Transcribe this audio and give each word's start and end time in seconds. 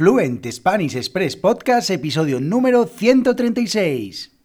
Fluent 0.00 0.50
Spanish 0.50 0.96
Express 0.96 1.36
Podcast, 1.36 1.90
episodio 1.90 2.40
número 2.40 2.86
136. 2.86 4.39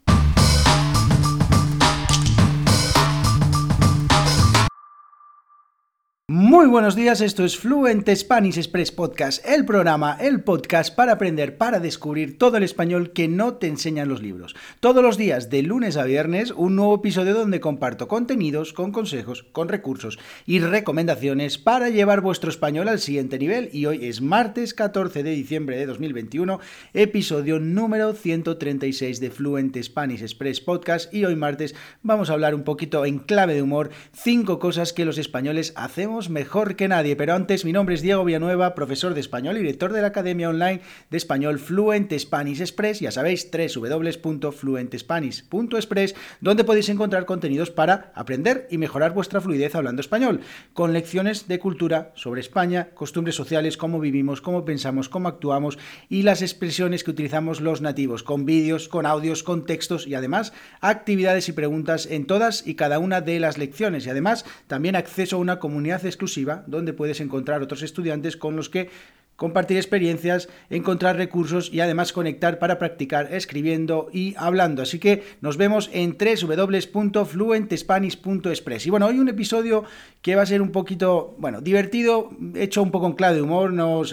Muy 6.56 6.68
buenos 6.68 6.96
días, 6.96 7.20
esto 7.20 7.44
es 7.44 7.58
Fluent 7.58 8.10
Spanish 8.16 8.58
Express 8.58 8.90
Podcast, 8.90 9.46
el 9.46 9.66
programa, 9.66 10.16
el 10.22 10.40
podcast 10.40 10.96
para 10.96 11.12
aprender, 11.12 11.58
para 11.58 11.82
descubrir 11.82 12.38
todo 12.38 12.56
el 12.56 12.64
español 12.64 13.12
que 13.12 13.28
no 13.28 13.56
te 13.56 13.68
enseñan 13.68 14.08
los 14.08 14.22
libros. 14.22 14.56
Todos 14.80 15.04
los 15.04 15.18
días, 15.18 15.50
de 15.50 15.64
lunes 15.64 15.98
a 15.98 16.06
viernes, 16.06 16.52
un 16.52 16.78
nuevo 16.78 16.96
episodio 16.96 17.34
donde 17.34 17.60
comparto 17.60 18.08
contenidos 18.08 18.72
con 18.72 18.94
consejos, 18.94 19.44
con 19.52 19.68
recursos 19.68 20.18
y 20.46 20.60
recomendaciones 20.60 21.58
para 21.58 21.90
llevar 21.90 22.22
vuestro 22.22 22.50
español 22.50 22.88
al 22.88 23.02
siguiente 23.02 23.38
nivel. 23.38 23.70
Y 23.74 23.88
hoy 23.88 24.06
es 24.06 24.22
martes 24.22 24.74
14 24.74 25.24
de 25.24 25.32
diciembre 25.32 25.76
de 25.76 25.88
2021, 25.88 26.62
episodio 26.94 27.60
número 27.60 28.14
136 28.14 29.20
de 29.20 29.30
Fluent 29.30 29.78
Spanish 29.84 30.22
Express 30.22 30.62
Podcast. 30.62 31.14
Y 31.14 31.26
hoy 31.26 31.36
martes 31.36 31.76
vamos 32.02 32.30
a 32.30 32.34
hablar 32.34 32.56
un 32.56 32.64
poquito 32.64 33.04
en 33.04 33.20
clave 33.20 33.56
de 33.56 33.62
humor, 33.62 33.90
cinco 34.14 34.58
cosas 34.58 34.94
que 34.94 35.04
los 35.04 35.18
españoles 35.18 35.74
hacemos 35.76 36.30
mejor 36.30 36.45
que 36.76 36.88
nadie. 36.88 37.16
Pero 37.16 37.34
antes, 37.34 37.66
mi 37.66 37.74
nombre 37.74 37.96
es 37.96 38.02
Diego 38.02 38.24
Villanueva, 38.24 38.76
profesor 38.76 39.14
de 39.14 39.20
español 39.20 39.58
y 39.58 39.62
director 39.62 39.92
de 39.92 40.02
la 40.02 40.08
Academia 40.08 40.50
Online 40.50 40.82
de 41.10 41.18
Español 41.18 41.60
Fluent 41.60 42.14
Spanish 42.18 42.62
Express. 42.62 43.00
Ya 43.00 43.12
sabéis, 43.12 43.50
www.fluentespanish.express, 43.52 46.16
donde 46.42 46.64
podéis 46.64 46.90
encontrar 46.90 47.26
contenidos 47.26 47.72
para 47.72 48.12
aprender 48.16 48.68
y 48.70 48.78
mejorar 48.78 49.14
vuestra 49.14 49.42
fluidez 49.42 49.74
hablando 49.76 50.02
español, 50.02 50.42
con 50.74 50.94
lecciones 50.94 51.48
de 51.48 51.60
cultura 51.60 52.12
sobre 52.16 52.42
España, 52.42 52.90
costumbres 52.94 53.36
sociales, 53.36 53.78
cómo 53.78 54.00
vivimos, 54.00 54.42
cómo 54.42 54.66
pensamos, 54.66 55.10
cómo 55.10 55.28
actuamos 55.28 55.78
y 56.10 56.22
las 56.22 56.42
expresiones 56.42 57.04
que 57.04 57.12
utilizamos 57.12 57.60
los 57.60 57.82
nativos, 57.82 58.24
con 58.24 58.46
vídeos, 58.46 58.88
con 58.88 59.06
audios, 59.06 59.44
con 59.44 59.66
textos 59.66 60.08
y 60.08 60.16
además 60.16 60.54
actividades 60.80 61.50
y 61.50 61.54
preguntas 61.54 62.06
en 62.06 62.28
todas 62.28 62.68
y 62.68 62.76
cada 62.76 63.00
una 63.00 63.22
de 63.22 63.40
las 63.40 63.58
lecciones. 63.58 64.06
Y 64.06 64.10
además 64.10 64.46
también 64.68 64.96
acceso 64.96 65.38
a 65.38 65.40
una 65.40 65.60
comunidad 65.60 66.06
exclusiva 66.06 66.25
donde 66.68 66.94
puedes 66.94 67.20
encontrar 67.20 67.62
otros 67.62 67.84
estudiantes 67.84 68.38
con 68.38 68.56
los 68.56 68.70
que 68.70 68.90
compartir 69.36 69.76
experiencias, 69.78 70.50
encontrar 70.70 71.16
recursos 71.18 71.74
y 71.74 71.80
además 71.82 72.14
conectar 72.14 72.60
para 72.60 72.78
practicar 72.80 73.34
escribiendo 73.34 74.08
y 74.14 74.34
hablando. 74.38 74.82
Así 74.82 74.98
que 75.00 75.24
nos 75.42 75.58
vemos 75.58 75.90
en 75.94 76.18
www.fluentespanish.express. 76.18 78.88
Y 78.88 78.90
bueno, 78.90 79.08
hoy 79.08 79.20
un 79.20 79.28
episodio 79.28 79.84
que 80.22 80.36
va 80.36 80.44
a 80.44 80.46
ser 80.46 80.62
un 80.62 80.72
poquito, 80.72 81.36
bueno, 81.38 81.60
divertido, 81.62 82.30
hecho 82.56 82.82
un 82.82 82.92
poco 82.92 83.08
en 83.08 83.14
clave 83.14 83.36
de 83.36 83.42
humor, 83.42 83.74
no, 83.74 84.04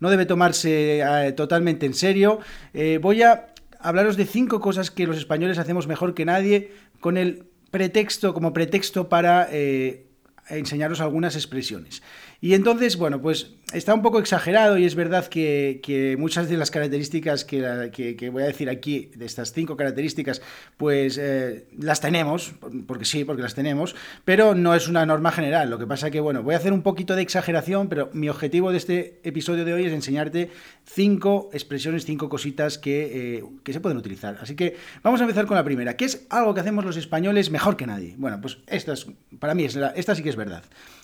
no 0.00 0.10
debe 0.10 0.26
tomarse 0.26 1.00
eh, 1.00 1.32
totalmente 1.32 1.84
en 1.86 1.94
serio. 1.94 2.38
Eh, 2.72 2.98
voy 3.02 3.22
a 3.22 3.48
hablaros 3.80 4.16
de 4.16 4.24
cinco 4.24 4.60
cosas 4.60 4.90
que 4.90 5.06
los 5.06 5.18
españoles 5.18 5.58
hacemos 5.58 5.86
mejor 5.86 6.14
que 6.14 6.24
nadie 6.24 6.72
con 7.00 7.18
el 7.18 7.44
pretexto, 7.70 8.32
como 8.32 8.54
pretexto 8.54 9.10
para... 9.10 9.48
Eh, 9.50 10.06
enseñaros 10.56 11.00
algunas 11.00 11.36
expresiones. 11.36 12.02
Y 12.40 12.54
entonces, 12.54 12.96
bueno, 12.96 13.22
pues 13.22 13.52
está 13.72 13.94
un 13.94 14.02
poco 14.02 14.18
exagerado 14.18 14.76
y 14.76 14.84
es 14.84 14.96
verdad 14.96 15.28
que, 15.28 16.16
muchas 16.18 16.48
de 16.48 16.56
las 16.56 16.72
características 16.72 17.44
que, 17.44 18.30
voy 18.32 18.42
a 18.42 18.46
decir 18.46 18.68
aquí, 18.68 19.10
de 19.14 19.26
estas 19.26 19.52
cinco 19.52 19.76
características, 19.76 20.42
pues 20.76 21.18
eh, 21.18 21.66
las 21.78 22.00
tenemos, 22.00 22.52
porque 22.88 23.04
sí, 23.04 23.24
porque 23.24 23.42
las 23.42 23.54
tenemos, 23.54 23.94
pero 24.24 24.56
no 24.56 24.74
es 24.74 24.88
una 24.88 25.06
norma 25.06 25.30
general. 25.30 25.70
Lo 25.70 25.78
que 25.78 25.86
pasa 25.86 26.10
que, 26.10 26.18
bueno, 26.18 26.42
voy 26.42 26.54
a 26.54 26.58
hacer 26.58 26.72
un 26.72 26.82
poquito 26.82 27.14
de 27.14 27.22
exageración, 27.22 27.88
pero 27.88 28.10
mi 28.12 28.28
objetivo 28.28 28.72
de 28.72 28.78
este 28.78 29.20
episodio 29.22 29.64
de 29.64 29.74
hoy 29.74 29.84
es 29.84 29.92
enseñarte 29.92 30.50
cinco 30.84 31.48
expresiones, 31.52 32.04
cinco 32.04 32.28
cositas 32.28 32.76
que, 32.76 33.38
eh, 33.38 33.72
se 33.72 33.80
pueden 33.80 33.98
utilizar. 33.98 34.38
Así 34.40 34.56
que 34.56 34.76
vamos 35.04 35.20
a 35.20 35.24
empezar 35.24 35.46
con 35.46 35.56
la 35.56 35.62
primera, 35.64 35.96
que 35.96 36.06
es 36.06 36.26
algo 36.28 36.54
que 36.54 36.60
hacemos 36.60 36.84
los 36.84 36.96
españoles 36.96 37.50
mejor 37.50 37.76
que 37.76 37.86
nadie. 37.86 38.16
Bueno, 38.18 38.40
pues 38.40 38.58
esta 38.66 38.94
es, 38.94 39.06
para 39.38 39.54
mí, 39.54 39.64
es 39.64 39.78
esta 39.94 40.16
sí 40.16 40.24
que 40.24 40.30
es 40.30 40.36
verdad. 40.36 40.41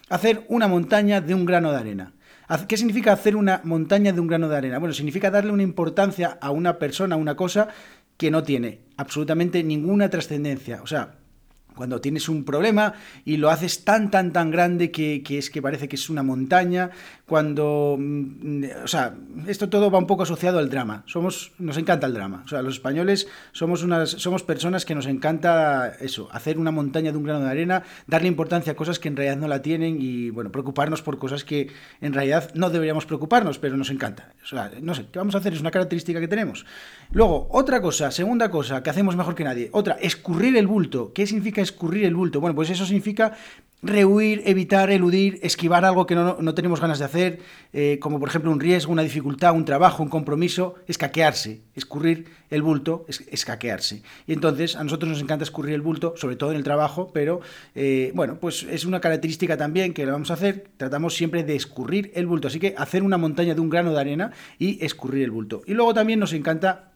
Hacer 0.09 0.45
una 0.49 0.69
montaña 0.69 1.21
de 1.21 1.35
un 1.35 1.45
grano 1.45 1.71
de 1.71 1.79
arena. 1.79 2.13
¿Qué 2.67 2.77
significa 2.79 3.13
hacer 3.13 3.37
una 3.37 3.61
montaña 3.65 4.13
de 4.13 4.21
un 4.21 4.27
grano 4.27 4.49
de 4.49 4.57
arena? 4.57 4.79
Bueno, 4.79 4.95
significa 4.95 5.31
darle 5.31 5.53
una 5.53 5.63
importancia 5.63 6.39
a 6.41 6.51
una 6.51 6.79
persona, 6.79 7.15
a 7.15 7.19
una 7.19 7.37
cosa 7.37 7.69
que 8.17 8.31
no 8.31 8.43
tiene 8.43 8.81
absolutamente 8.97 9.63
ninguna 9.63 10.09
trascendencia. 10.09 10.81
O 10.83 10.87
sea, 10.87 11.15
cuando 11.79 12.01
tienes 12.01 12.29
un 12.29 12.43
problema 12.43 12.95
y 13.25 13.37
lo 13.37 13.51
haces 13.51 13.85
tan, 13.85 14.11
tan, 14.11 14.33
tan 14.33 14.51
grande 14.51 14.91
que, 14.91 15.23
es 15.29 15.49
que 15.49 15.63
parece 15.63 15.89
que 15.89 15.95
es 15.95 16.11
una 16.11 16.25
montaña, 16.25 16.91
cuando... 17.25 17.97
Mm, 17.97 18.65
o 18.83 18.89
sea, 18.89 19.15
esto 19.47 19.69
todo 19.69 19.89
va 19.89 19.99
un 19.99 20.09
poco 20.09 20.25
asociado 20.25 20.59
al 20.59 20.71
drama. 20.71 21.05
Somos, 21.07 21.53
nos 21.61 21.77
encanta 21.77 22.09
el 22.09 22.15
drama. 22.15 22.43
O 22.45 22.49
sea, 22.49 22.63
los 22.63 22.75
españoles 22.75 23.29
somos, 23.53 23.85
unas, 23.85 24.11
somos 24.11 24.43
personas 24.43 24.85
que 24.85 24.97
nos 24.97 25.07
encanta 25.07 25.93
eso, 26.01 26.29
hacer 26.33 26.59
una 26.59 26.73
montaña 26.73 27.13
de 27.13 27.19
un 27.19 27.23
grano 27.23 27.45
de 27.45 27.51
arena, 27.51 27.85
darle 28.09 28.27
importancia 28.27 28.73
a 28.73 28.77
cosas 28.77 28.99
que 28.99 29.07
en 29.07 29.17
realidad 29.17 29.37
no 29.37 29.47
la 29.47 29.63
tienen 29.63 29.99
y, 30.01 30.31
bueno, 30.31 30.51
preocuparnos 30.51 31.01
por 31.03 31.19
cosas 31.19 31.45
que 31.45 31.71
en 32.01 32.13
realidad 32.13 32.51
no 32.55 32.71
deberíamos 32.71 33.07
preocuparnos, 33.07 33.61
pero 33.61 33.77
nos 33.77 33.91
encanta. 33.91 34.33
O 34.43 34.47
sea, 34.47 34.73
no 34.83 34.97
sé, 34.97 35.07
¿qué 35.13 35.21
vamos 35.21 35.37
a 35.37 35.39
hacer? 35.39 35.53
Es 35.53 35.61
una 35.61 35.71
característica 35.71 36.19
que 36.19 36.27
tenemos. 36.27 36.67
Luego, 37.13 37.47
otra 37.53 37.81
cosa, 37.81 38.11
segunda 38.11 38.51
cosa 38.51 38.83
que 38.83 38.91
hacemos 38.91 39.15
mejor 39.15 39.37
que 39.37 39.45
nadie. 39.45 39.71
Otra, 39.73 39.95
escurrir 40.01 40.57
el 40.57 40.67
bulto. 40.67 41.13
¿Qué 41.13 41.25
significa 41.25 41.63
escurrir 41.69 42.05
el 42.05 42.15
bulto. 42.15 42.41
Bueno, 42.41 42.55
pues 42.55 42.71
eso 42.71 42.85
significa 42.85 43.37
rehuir, 43.81 44.43
evitar, 44.45 44.91
eludir, 44.91 45.39
esquivar 45.43 45.85
algo 45.85 46.05
que 46.05 46.17
no, 46.17 46.55
tenemos 46.55 46.81
ganas 46.81 46.99
de 46.99 47.05
hacer, 47.05 47.39
eh, 47.73 47.99
como 48.01 48.19
por 48.19 48.29
ejemplo 48.29 48.51
un 48.51 48.59
riesgo, 48.59 48.93
una 48.93 49.03
dificultad, 49.03 49.55
un 49.55 49.65
trabajo, 49.65 50.03
un 50.03 50.09
compromiso, 50.09 50.75
escaquearse, 50.89 51.61
escurrir 51.77 52.27
el 52.51 52.63
bulto, 52.63 53.05
es, 53.09 53.21
escaquearse. 53.31 54.03
Y 54.27 54.33
entonces 54.33 54.75
a 54.75 54.83
nosotros 54.83 55.09
nos 55.09 55.21
encanta 55.21 55.45
escurrir 55.45 55.75
el 55.75 55.81
bulto, 55.81 56.15
sobre 56.17 56.35
todo 56.35 56.51
en 56.51 56.57
el 56.57 56.65
trabajo, 56.65 57.13
pero 57.13 57.41
eh, 57.77 58.11
bueno, 58.15 58.39
pues 58.41 58.65
es 58.65 58.85
una 58.85 59.01
característica 59.01 59.57
también 59.57 59.95
que 59.95 60.05
lo 60.05 60.13
vamos 60.13 60.33
a 60.33 60.35
hacer, 60.35 60.71
tratamos 60.77 61.15
siempre 61.15 61.45
de 61.45 61.55
escurrir 61.55 62.11
el 62.15 62.27
bulto, 62.27 62.49
así 62.49 62.59
que 62.59 62.75
hacer 62.77 63.05
una 63.05 63.17
montaña 63.17 63.55
de 63.55 63.61
un 63.61 63.71
grano 63.71 63.93
de 63.93 64.01
arena 64.01 64.33
y 64.59 64.85
escurrir 64.85 65.23
el 65.23 65.31
bulto. 65.31 65.63
Y 65.67 65.75
luego 65.75 65.95
también 65.95 66.19
nos 66.19 66.33
encanta 66.33 66.91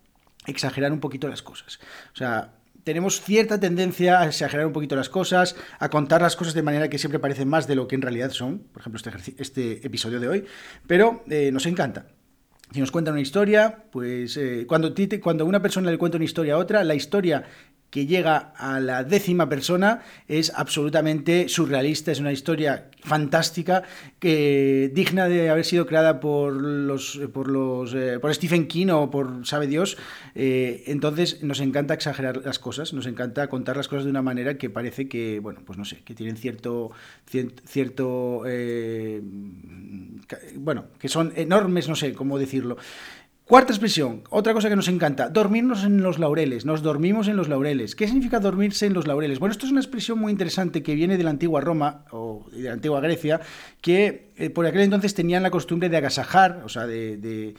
exagerar 0.46 0.90
un 0.92 0.98
poquito 0.98 1.28
las 1.28 1.42
cosas. 1.42 1.78
O 2.12 2.16
sea, 2.16 2.50
tenemos 2.84 3.20
cierta 3.20 3.60
tendencia 3.60 4.20
a 4.20 4.26
exagerar 4.26 4.66
un 4.66 4.72
poquito 4.72 4.96
las 4.96 5.08
cosas, 5.08 5.56
a 5.78 5.88
contar 5.88 6.22
las 6.22 6.36
cosas 6.36 6.54
de 6.54 6.62
manera 6.62 6.88
que 6.88 6.98
siempre 6.98 7.18
parecen 7.18 7.48
más 7.48 7.66
de 7.66 7.76
lo 7.76 7.86
que 7.88 7.94
en 7.94 8.02
realidad 8.02 8.30
son, 8.30 8.60
por 8.72 8.80
ejemplo, 8.80 9.00
este, 9.04 9.34
este 9.38 9.86
episodio 9.86 10.20
de 10.20 10.28
hoy, 10.28 10.44
pero 10.86 11.24
eh, 11.28 11.50
nos 11.52 11.66
encanta. 11.66 12.06
Si 12.72 12.80
nos 12.80 12.90
cuentan 12.90 13.12
una 13.12 13.20
historia, 13.20 13.84
pues 13.90 14.36
eh, 14.38 14.64
cuando, 14.66 14.94
cuando 15.20 15.44
una 15.44 15.60
persona 15.60 15.90
le 15.90 15.98
cuenta 15.98 16.16
una 16.16 16.24
historia 16.24 16.54
a 16.54 16.58
otra, 16.58 16.82
la 16.84 16.94
historia 16.94 17.44
que 17.92 18.06
llega 18.06 18.54
a 18.56 18.80
la 18.80 19.04
décima 19.04 19.50
persona 19.50 20.00
es 20.26 20.50
absolutamente 20.56 21.50
surrealista, 21.50 22.10
es 22.10 22.20
una 22.20 22.32
historia 22.32 22.88
fantástica, 23.02 23.82
que, 24.18 24.90
digna 24.94 25.28
de 25.28 25.50
haber 25.50 25.66
sido 25.66 25.84
creada 25.84 26.18
por 26.18 26.54
los 26.54 27.20
por 27.34 27.50
los 27.50 27.92
eh, 27.92 28.18
por 28.18 28.34
Stephen 28.34 28.66
King 28.66 28.86
o 28.88 29.10
por 29.10 29.46
sabe 29.46 29.66
Dios. 29.66 29.98
Eh, 30.34 30.84
entonces 30.86 31.42
nos 31.42 31.60
encanta 31.60 31.92
exagerar 31.92 32.38
las 32.42 32.58
cosas, 32.58 32.94
nos 32.94 33.04
encanta 33.04 33.48
contar 33.48 33.76
las 33.76 33.88
cosas 33.88 34.04
de 34.04 34.10
una 34.10 34.22
manera 34.22 34.56
que 34.56 34.70
parece 34.70 35.06
que, 35.06 35.38
bueno, 35.40 35.60
pues 35.66 35.78
no 35.78 35.84
sé, 35.84 36.02
que 36.02 36.14
tienen 36.14 36.38
cierto 36.38 36.92
cierto 37.26 38.44
eh, 38.46 39.20
bueno, 40.54 40.86
que 40.98 41.10
son 41.10 41.34
enormes, 41.36 41.90
no 41.90 41.94
sé 41.94 42.14
cómo 42.14 42.38
decirlo. 42.38 42.78
Cuarta 43.44 43.72
expresión, 43.72 44.22
otra 44.30 44.54
cosa 44.54 44.68
que 44.68 44.76
nos 44.76 44.86
encanta, 44.86 45.28
dormirnos 45.28 45.82
en 45.82 46.00
los 46.00 46.20
laureles, 46.20 46.64
nos 46.64 46.80
dormimos 46.80 47.26
en 47.26 47.34
los 47.34 47.48
laureles. 47.48 47.96
¿Qué 47.96 48.06
significa 48.06 48.38
dormirse 48.38 48.86
en 48.86 48.94
los 48.94 49.08
laureles? 49.08 49.40
Bueno, 49.40 49.50
esto 49.50 49.66
es 49.66 49.72
una 49.72 49.80
expresión 49.80 50.20
muy 50.20 50.30
interesante 50.30 50.84
que 50.84 50.94
viene 50.94 51.18
de 51.18 51.24
la 51.24 51.30
antigua 51.30 51.60
Roma 51.60 52.04
o 52.12 52.46
de 52.52 52.62
la 52.62 52.74
antigua 52.74 53.00
Grecia, 53.00 53.40
que 53.80 54.30
eh, 54.36 54.48
por 54.48 54.64
aquel 54.64 54.82
entonces 54.82 55.14
tenían 55.14 55.42
la 55.42 55.50
costumbre 55.50 55.88
de 55.88 55.96
agasajar, 55.96 56.62
o 56.64 56.68
sea, 56.68 56.86
de, 56.86 57.54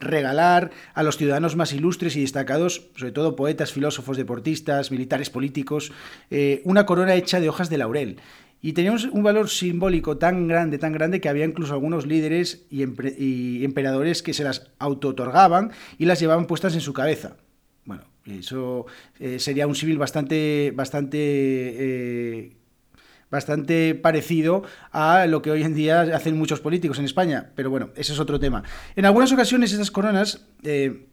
regalar 0.00 0.70
a 0.94 1.02
los 1.02 1.18
ciudadanos 1.18 1.54
más 1.54 1.74
ilustres 1.74 2.16
y 2.16 2.22
destacados, 2.22 2.88
sobre 2.96 3.12
todo 3.12 3.36
poetas, 3.36 3.72
filósofos, 3.72 4.16
deportistas, 4.16 4.90
militares, 4.90 5.28
políticos, 5.28 5.92
eh, 6.30 6.62
una 6.64 6.86
corona 6.86 7.14
hecha 7.14 7.40
de 7.40 7.50
hojas 7.50 7.68
de 7.68 7.76
laurel. 7.76 8.16
Y 8.62 8.74
teníamos 8.74 9.04
un 9.04 9.22
valor 9.22 9.48
simbólico 9.48 10.18
tan 10.18 10.46
grande, 10.46 10.78
tan 10.78 10.92
grande, 10.92 11.20
que 11.20 11.28
había 11.28 11.46
incluso 11.46 11.72
algunos 11.72 12.06
líderes 12.06 12.66
y, 12.70 13.64
emperadores 13.64 14.22
que 14.22 14.34
se 14.34 14.44
las 14.44 14.70
auto-otorgaban 14.78 15.72
y 15.98 16.04
las 16.04 16.20
llevaban 16.20 16.46
puestas 16.46 16.74
en 16.74 16.80
su 16.80 16.92
cabeza. 16.92 17.36
Bueno, 17.86 18.04
eso 18.26 18.86
eh, 19.18 19.38
sería 19.38 19.66
un 19.66 19.74
civil 19.74 19.96
bastante, 19.96 20.72
bastante, 20.74 21.18
eh, 21.18 22.56
bastante 23.30 23.94
parecido 23.94 24.62
a 24.92 25.26
lo 25.26 25.40
que 25.40 25.50
hoy 25.50 25.62
en 25.62 25.74
día 25.74 26.02
hacen 26.02 26.36
muchos 26.36 26.60
políticos 26.60 26.98
en 26.98 27.06
España. 27.06 27.52
Pero 27.54 27.70
bueno, 27.70 27.90
ese 27.96 28.12
es 28.12 28.18
otro 28.20 28.38
tema. 28.38 28.62
En 28.94 29.06
algunas 29.06 29.32
ocasiones 29.32 29.72
esas 29.72 29.90
coronas... 29.90 30.46
Eh, 30.62 31.06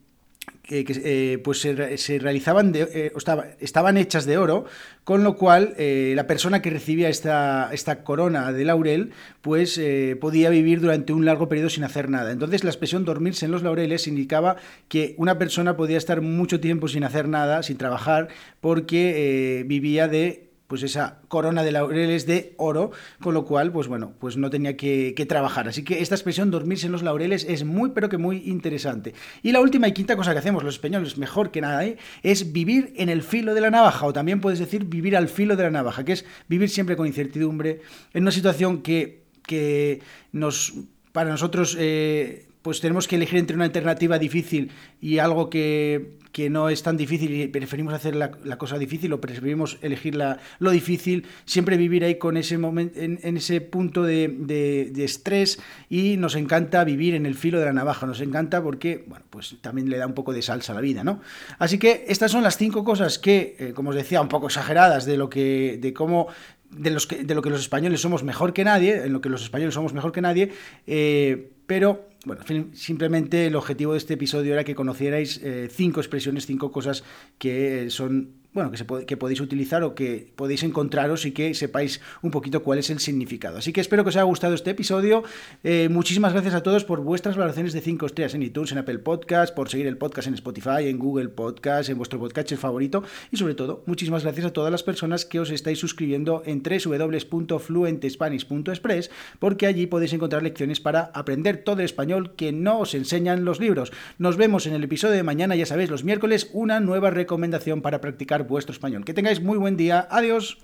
que, 0.63 1.39
pues 1.43 1.61
se, 1.61 2.19
realizaban, 2.19 2.71
de, 2.71 3.11
estaban 3.59 3.97
hechas 3.97 4.25
de 4.25 4.37
oro, 4.37 4.65
con 5.03 5.23
lo 5.23 5.37
cual 5.37 5.75
la 5.77 6.27
persona 6.27 6.61
que 6.61 6.69
recibía 6.69 7.07
esta, 7.07 7.69
esta 7.71 8.03
corona 8.03 8.51
de 8.51 8.65
laurel, 8.65 9.11
pues 9.41 9.79
podía 10.19 10.49
vivir 10.49 10.81
durante 10.81 11.13
un 11.13 11.23
largo 11.23 11.47
periodo 11.47 11.69
sin 11.69 11.85
hacer 11.85 12.09
nada. 12.09 12.31
Entonces 12.31 12.65
la 12.65 12.69
expresión 12.69 13.05
dormirse 13.05 13.45
en 13.45 13.51
los 13.51 13.63
laureles 13.63 14.07
indicaba 14.07 14.57
que 14.89 15.15
una 15.17 15.37
persona 15.37 15.77
podía 15.77 15.97
estar 15.97 16.21
mucho 16.21 16.59
tiempo 16.59 16.89
sin 16.89 17.05
hacer 17.05 17.29
nada, 17.29 17.63
sin 17.63 17.77
trabajar, 17.77 18.27
porque 18.59 19.63
vivía 19.67 20.09
de 20.09 20.46
pues 20.67 20.83
esa 20.83 21.21
corona 21.29 21.63
de 21.63 21.71
laureles 21.71 22.25
de 22.25 22.53
oro, 22.57 22.91
con 23.21 23.33
lo 23.33 23.45
cual, 23.45 23.71
pues 23.71 23.87
bueno, 23.87 24.13
pues 24.19 24.37
no 24.37 24.49
tenía 24.49 24.75
que, 24.75 25.13
trabajar. 25.27 25.67
Así 25.67 25.83
que 25.83 26.01
esta 26.01 26.15
expresión 26.15 26.51
dormirse 26.51 26.85
en 26.85 26.91
los 26.91 27.03
laureles 27.03 27.45
es 27.49 27.63
muy, 27.63 27.91
pero 27.91 28.09
que 28.09 28.17
muy 28.17 28.43
interesante. 28.45 29.13
Y 29.43 29.51
la 29.51 29.61
última 29.61 29.87
y 29.87 29.93
quinta 29.93 30.15
cosa 30.15 30.33
que 30.33 30.39
hacemos 30.39 30.63
los 30.63 30.75
españoles, 30.75 31.17
mejor 31.17 31.51
que 31.51 31.61
nada, 31.61 31.85
¿eh? 31.85 31.97
es 32.23 32.51
vivir 32.51 32.93
en 32.97 33.09
el 33.09 33.23
filo 33.23 33.53
de 33.53 33.61
la 33.61 33.71
navaja, 33.71 34.05
o 34.05 34.13
también 34.13 34.41
puedes 34.41 34.59
decir 34.59 34.85
vivir 34.85 35.15
al 35.15 35.29
filo 35.29 35.55
de 35.55 35.63
la 35.63 35.71
navaja, 35.71 36.03
que 36.03 36.13
es 36.13 36.25
vivir 36.47 36.69
siempre 36.69 36.95
con 36.95 37.07
incertidumbre, 37.07 37.81
en 38.13 38.23
una 38.23 38.31
situación 38.31 38.81
que, 38.81 39.23
que 39.45 40.01
nos, 40.31 40.73
para 41.11 41.29
nosotros, 41.29 41.75
eh, 41.79 42.47
pues 42.67 42.81
tenemos 42.81 43.07
que 43.07 43.15
elegir 43.15 43.39
entre 43.39 43.55
una 43.55 43.63
alternativa 43.63 44.19
difícil 44.19 44.71
y 44.99 45.19
algo 45.19 45.49
que, 45.49 46.17
no 46.51 46.67
es 46.67 46.83
tan 46.83 46.97
difícil 46.97 47.33
y 47.33 47.47
preferimos 47.47 47.93
hacer 47.93 48.13
la, 48.13 48.29
cosa 48.57 48.77
difícil 48.77 49.13
o 49.13 49.21
preferimos 49.21 49.77
elegir 49.81 50.19
lo 50.59 50.71
difícil, 50.71 51.25
siempre 51.45 51.77
vivir 51.77 52.03
ahí 52.03 52.15
con 52.15 52.35
ese 52.35 52.57
momento, 52.57 52.99
en, 52.99 53.37
ese 53.37 53.61
punto 53.61 54.03
de, 54.03 54.91
estrés 54.97 55.59
y 55.89 56.17
nos 56.17 56.35
encanta 56.35 56.83
vivir 56.83 57.15
en 57.15 57.25
el 57.25 57.35
filo 57.35 57.57
de 57.57 57.67
la 57.67 57.71
navaja, 57.71 58.05
nos 58.05 58.19
encanta 58.19 58.61
porque, 58.61 59.05
bueno, 59.07 59.23
pues 59.29 59.55
también 59.61 59.89
le 59.89 59.97
da 59.97 60.05
un 60.05 60.13
poco 60.13 60.33
de 60.33 60.41
salsa 60.41 60.73
a 60.73 60.75
la 60.75 60.81
vida, 60.81 61.05
¿no? 61.05 61.21
Así 61.59 61.79
que 61.79 62.03
estas 62.09 62.31
son 62.31 62.43
las 62.43 62.57
cinco 62.57 62.83
cosas 62.83 63.17
que, 63.17 63.55
eh, 63.59 63.71
como 63.73 63.91
os 63.91 63.95
decía, 63.95 64.19
un 64.19 64.27
poco 64.27 64.47
exageradas 64.47 65.05
de 65.05 65.15
lo 65.15 65.29
que, 65.29 65.79
de 65.81 65.93
cómo 65.93 66.27
de, 66.69 66.91
los 66.91 67.07
que, 67.07 67.23
de 67.23 67.33
lo 67.33 67.41
que 67.41 67.49
los 67.49 67.61
españoles 67.61 68.01
somos 68.01 68.23
mejor 68.23 68.51
que 68.51 68.65
nadie, 68.65 69.05
en 69.05 69.13
lo 69.13 69.21
que 69.21 69.29
los 69.29 69.41
españoles 69.41 69.73
somos 69.73 69.93
mejor 69.93 70.11
que 70.11 70.19
nadie, 70.19 70.51
eh, 70.85 71.51
pero 71.65 72.09
bueno, 72.27 72.43
simplemente 72.73 73.47
el 73.47 73.55
objetivo 73.55 73.93
de 73.93 73.99
este 73.99 74.15
episodio 74.15 74.53
era 74.53 74.63
que 74.63 74.75
conocierais 74.75 75.39
eh, 75.43 75.69
cinco 75.71 76.01
expresiones, 76.01 76.45
cinco 76.45 76.71
cosas 76.71 77.03
que 77.37 77.85
eh, 77.85 77.89
son 77.89 78.33
bueno, 78.57 78.71
que, 79.05 79.17
podéis 79.17 79.39
utilizar 79.39 79.83
o 79.83 79.93
que 79.93 80.33
podéis 80.35 80.63
encontraros 80.63 81.27
y 81.27 81.31
que 81.31 81.53
sepáis 81.53 82.01
un 82.23 82.31
poquito 82.31 82.63
cuál 82.63 82.79
es 82.79 82.89
el 82.89 82.99
significado. 82.99 83.59
Así 83.59 83.71
que 83.71 83.81
espero 83.81 84.03
que 84.03 84.09
os 84.09 84.15
haya 84.15 84.23
gustado 84.23 84.55
este 84.55 84.71
episodio. 84.71 85.23
Eh, 85.63 85.89
muchísimas 85.91 86.33
gracias 86.33 86.55
a 86.55 86.63
todos 86.63 86.83
por 86.83 87.01
vuestras 87.01 87.37
valoraciones 87.37 87.73
de 87.73 87.81
5 87.81 88.07
estrellas 88.07 88.33
en 88.33 88.41
iTunes, 88.41 88.71
en 88.71 88.79
Apple 88.79 88.97
Podcast, 88.97 89.53
por 89.53 89.69
seguir 89.69 89.85
el 89.85 89.97
podcast 89.97 90.27
en 90.27 90.33
Spotify, 90.33 90.87
en 90.87 90.97
Google 90.97 91.29
Podcast, 91.29 91.91
en 91.91 91.99
vuestro 91.99 92.17
podcast 92.17 92.51
favorito 92.55 93.03
y 93.31 93.37
sobre 93.37 93.53
todo, 93.53 93.83
muchísimas 93.85 94.23
gracias 94.23 94.47
a 94.47 94.53
todas 94.53 94.71
las 94.71 94.81
personas 94.81 95.23
que 95.23 95.39
os 95.39 95.51
estáis 95.51 95.77
suscribiendo 95.77 96.41
en 96.47 96.63
www.fluentespanish.express 96.63 99.11
porque 99.37 99.67
allí 99.67 99.85
podéis 99.85 100.13
encontrar 100.13 100.41
lecciones 100.41 100.79
para 100.79 101.11
aprender 101.13 101.57
todo 101.57 101.77
el 101.77 101.85
español 101.85 102.33
que 102.35 102.51
no 102.51 102.79
os 102.79 102.95
enseñan 102.95 103.45
los 103.45 103.59
libros. 103.59 103.91
Nos 104.17 104.35
vemos 104.35 104.65
en 104.65 104.73
el 104.73 104.83
episodio 104.83 105.13
de 105.13 105.21
mañana, 105.21 105.55
ya 105.55 105.67
sabéis, 105.67 105.91
los 105.91 106.03
miércoles, 106.03 106.49
una 106.53 106.79
nueva 106.79 107.11
recomendación 107.11 107.83
para 107.83 108.01
practicar 108.01 108.46
vuestro 108.47 108.73
español. 108.73 109.05
Que 109.05 109.13
tengáis 109.13 109.41
muy 109.41 109.57
buen 109.57 109.77
día. 109.77 110.07
Adiós. 110.09 110.57